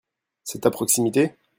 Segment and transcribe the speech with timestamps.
[0.43, 1.35] C'est à proximité?